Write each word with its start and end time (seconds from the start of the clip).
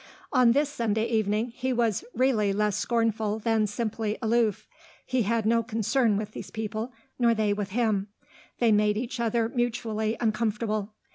On 0.33 0.53
this 0.53 0.67
Sunday 0.69 1.05
evening 1.05 1.51
he 1.51 1.71
was 1.71 2.03
really 2.15 2.51
less 2.53 2.75
scornful 2.75 3.37
than 3.37 3.67
simply 3.67 4.17
aloof; 4.19 4.67
he 5.05 5.21
had 5.21 5.45
no 5.45 5.61
concern 5.61 6.17
with 6.17 6.31
these 6.31 6.49
people, 6.49 6.91
nor 7.19 7.35
they 7.35 7.53
with 7.53 7.69
him; 7.69 8.07
they 8.57 8.71
made 8.71 8.97
each 8.97 9.19
other 9.19 9.47
mutually 9.47 10.17
uncomfortable. 10.19 10.95